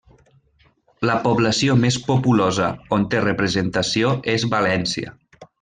[1.09, 5.17] La població més populosa on té representació és València.